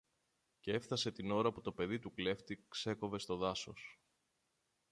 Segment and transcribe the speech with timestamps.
[0.59, 4.01] κι έφθασε την ώρα που το παιδί του κλέφτη ξέκοβε στο δάσος.